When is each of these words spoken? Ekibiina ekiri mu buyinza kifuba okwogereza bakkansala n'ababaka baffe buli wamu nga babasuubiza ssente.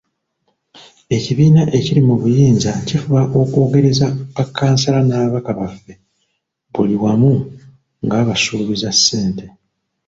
Ekibiina 1.15 1.61
ekiri 1.77 2.01
mu 2.07 2.15
buyinza 2.21 2.71
kifuba 2.87 3.21
okwogereza 3.41 4.07
bakkansala 4.35 4.99
n'ababaka 5.03 5.51
baffe 5.59 5.93
buli 6.73 6.95
wamu 7.03 7.33
nga 8.03 8.15
babasuubiza 8.19 8.89
ssente. 8.97 9.45